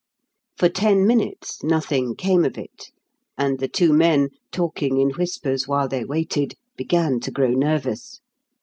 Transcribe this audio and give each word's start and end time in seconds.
For 0.57 0.67
ten 0.67 1.05
minutes 1.05 1.63
nothing 1.63 2.15
came 2.15 2.43
of 2.43 2.57
it, 2.57 2.89
and 3.37 3.59
the 3.59 3.67
two 3.67 3.93
men, 3.93 4.29
talking 4.51 4.97
in 4.97 5.11
whispers 5.11 5.67
while 5.67 5.87
they 5.87 6.03
waited, 6.03 6.55
began 6.75 7.19
to 7.19 7.29
grow 7.29 7.51
nervous. 7.51 8.19